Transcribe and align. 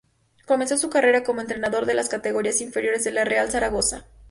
Comenzó 0.47 0.77
su 0.79 0.89
carrera 0.89 1.23
como 1.23 1.41
entrenador 1.41 1.85
de 1.85 1.93
las 1.93 2.09
categorías 2.09 2.59
inferiores 2.59 3.03
del 3.03 3.23
Real 3.23 3.51
Zaragoza. 3.51 4.07